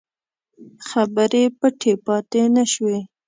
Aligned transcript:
خبرې 0.87 1.43
پټې 1.59 1.93
پاته 2.05 2.43
نه 2.55 2.63
شوې. 2.73 2.97